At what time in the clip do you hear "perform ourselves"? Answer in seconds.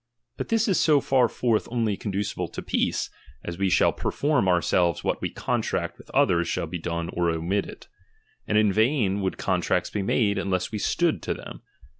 3.93-5.03